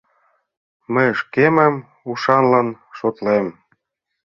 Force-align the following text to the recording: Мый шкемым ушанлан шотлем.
Мый 0.93 1.09
шкемым 1.19 1.75
ушанлан 2.09 2.67
шотлем. 2.97 3.47